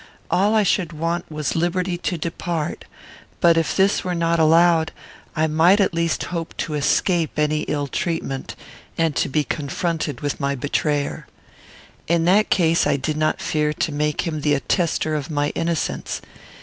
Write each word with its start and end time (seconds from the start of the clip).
All 0.31 0.55
I 0.55 0.63
should 0.63 0.93
want 0.93 1.29
was 1.31 1.55
liberty 1.55 1.95
to 1.95 2.17
depart; 2.17 2.85
but, 3.39 3.55
if 3.55 3.75
this 3.77 4.03
were 4.03 4.15
not 4.15 4.39
allowed, 4.39 4.91
I 5.35 5.45
might 5.45 5.79
at 5.79 5.93
least 5.93 6.23
hope 6.33 6.57
to 6.57 6.73
escape 6.73 7.37
any 7.37 7.59
ill 7.67 7.85
treatment, 7.85 8.55
and 8.97 9.15
to 9.15 9.29
be 9.29 9.43
confronted 9.43 10.21
with 10.21 10.39
my 10.39 10.55
betrayer. 10.55 11.27
In 12.07 12.25
that 12.25 12.49
case 12.49 12.87
I 12.87 12.95
did 12.97 13.15
not 13.15 13.39
fear 13.41 13.73
to 13.73 13.91
make 13.91 14.21
him 14.25 14.41
the 14.41 14.55
attester 14.55 15.13
of 15.13 15.29
my 15.29 15.49
innocence. 15.49 16.19